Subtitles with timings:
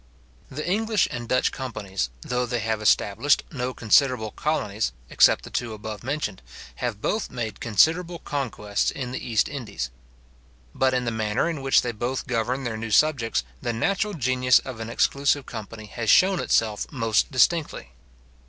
[0.49, 5.73] The English and Dutch companies, though they have established no considerable colonies, except the two
[5.75, 6.41] above mentioned,
[6.77, 9.91] have both made considerable conquests in the East Indies.
[10.73, 14.57] But in the manner in which they both govern their new subjects, the natural genius
[14.65, 17.91] of an exclusive company has shewn itself most distinctly.